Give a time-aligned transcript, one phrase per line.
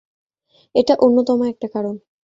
[0.75, 1.95] এটা অন্যতম একটা কারণ।